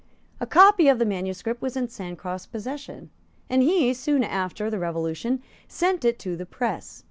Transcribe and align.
A 0.39 0.47
copy 0.47 0.87
of 0.87 0.97
the 0.97 1.05
manuscript 1.05 1.61
was 1.61 1.77
in 1.77 1.87
Sancroft's 1.87 2.47
possession; 2.47 3.11
and 3.51 3.61
he, 3.61 3.93
soon 3.93 4.23
after 4.23 4.67
the 4.67 4.79
Revolution, 4.79 5.43
sent 5.67 6.03
it 6.03 6.17
to 6.17 6.35
the 6.35 6.47
press. 6.47 6.99